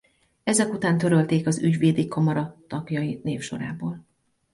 Ezek 0.43 0.73
után 0.73 0.97
törölték 0.97 1.47
az 1.47 1.59
ügyvédi 1.61 2.07
kamara 2.07 2.57
tagjai 2.67 3.19
névsorából. 3.23 4.05